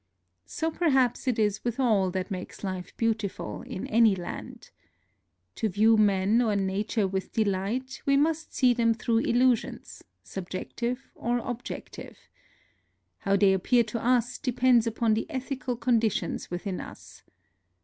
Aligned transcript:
So 0.47 0.71
perhaps 0.71 1.27
it 1.27 1.37
is 1.37 1.63
with 1.63 1.79
all 1.79 2.09
that 2.09 2.31
makes 2.31 2.63
life 2.63 2.91
beautiful 2.97 3.61
in 3.61 3.85
any 3.85 4.15
land. 4.15 4.71
To 5.57 5.69
view 5.69 5.95
men 5.95 6.41
or 6.41 6.55
na 6.55 6.81
ture 6.87 7.05
with 7.07 7.33
delight, 7.33 8.01
we 8.07 8.17
must 8.17 8.51
see 8.51 8.73
them 8.73 8.95
through 8.95 9.19
illusions, 9.19 10.03
subjective 10.23 11.11
or 11.13 11.37
objective. 11.37 12.17
How 13.19 13.35
they 13.35 13.53
appear 13.53 13.83
to 13.83 14.03
us 14.03 14.39
depends 14.39 14.87
upon 14.87 15.13
the 15.13 15.29
ethical 15.29 15.77
condi 15.77 16.11
tions 16.11 16.49
within 16.49 16.79
us. 16.81 17.21